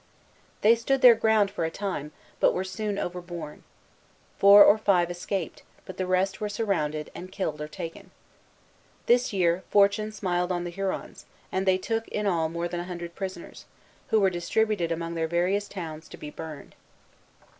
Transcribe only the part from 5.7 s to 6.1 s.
but the